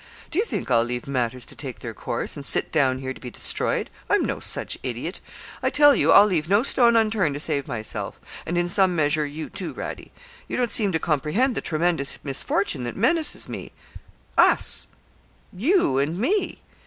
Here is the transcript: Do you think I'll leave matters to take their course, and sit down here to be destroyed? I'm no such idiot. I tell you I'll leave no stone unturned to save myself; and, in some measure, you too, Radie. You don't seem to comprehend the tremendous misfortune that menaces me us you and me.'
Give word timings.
Do 0.31 0.39
you 0.39 0.45
think 0.45 0.71
I'll 0.71 0.81
leave 0.83 1.05
matters 1.05 1.45
to 1.45 1.55
take 1.55 1.81
their 1.81 1.93
course, 1.93 2.35
and 2.35 2.43
sit 2.43 2.71
down 2.71 2.97
here 2.97 3.13
to 3.13 3.21
be 3.21 3.29
destroyed? 3.29 3.91
I'm 4.09 4.25
no 4.25 4.39
such 4.39 4.79
idiot. 4.81 5.21
I 5.61 5.69
tell 5.69 5.93
you 5.95 6.11
I'll 6.11 6.25
leave 6.25 6.49
no 6.49 6.63
stone 6.63 6.95
unturned 6.95 7.35
to 7.35 7.39
save 7.39 7.67
myself; 7.67 8.19
and, 8.43 8.57
in 8.57 8.67
some 8.67 8.95
measure, 8.95 9.27
you 9.27 9.47
too, 9.47 9.75
Radie. 9.75 10.09
You 10.47 10.57
don't 10.57 10.71
seem 10.71 10.91
to 10.93 10.97
comprehend 10.97 11.53
the 11.53 11.61
tremendous 11.61 12.17
misfortune 12.23 12.81
that 12.85 12.95
menaces 12.97 13.47
me 13.47 13.73
us 14.39 14.87
you 15.55 15.99
and 15.99 16.17
me.' 16.17 16.63